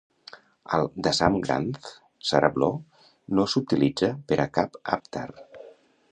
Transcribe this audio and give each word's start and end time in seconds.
Al 0.77 0.87
Dasam 1.07 1.35
Granth, 1.47 1.89
Sarabloh 2.29 3.09
no 3.39 3.45
s'utilitza 3.53 4.09
per 4.31 4.39
a 4.47 4.47
cap 4.59 4.81
Avtar. 4.97 5.27